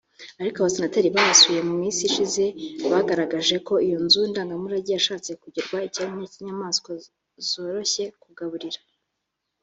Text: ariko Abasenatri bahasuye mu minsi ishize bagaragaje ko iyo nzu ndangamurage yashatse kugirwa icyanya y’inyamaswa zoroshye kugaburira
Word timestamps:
ariko 0.41 0.55
Abasenatri 0.59 1.15
bahasuye 1.17 1.59
mu 1.67 1.73
minsi 1.81 2.01
ishize 2.09 2.43
bagaragaje 2.91 3.55
ko 3.67 3.73
iyo 3.87 3.97
nzu 4.05 4.21
ndangamurage 4.31 4.89
yashatse 4.97 5.31
kugirwa 5.41 5.77
icyanya 5.87 6.23
y’inyamaswa 6.29 6.91
zoroshye 7.49 8.03
kugaburira 8.23 8.79